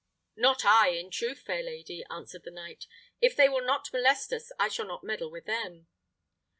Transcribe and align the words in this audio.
"Not 0.35 0.65
I, 0.65 0.87
in 0.87 1.11
truth, 1.11 1.41
fair 1.41 1.61
lady," 1.61 2.03
answered 2.09 2.41
the 2.43 2.49
knight. 2.49 2.87
"If 3.21 3.35
they 3.35 3.47
will 3.47 3.63
not 3.63 3.93
molest 3.93 4.33
us, 4.33 4.51
I 4.57 4.67
shall 4.67 4.87
not 4.87 5.03
meddle 5.03 5.29
with 5.29 5.45
them." 5.45 5.89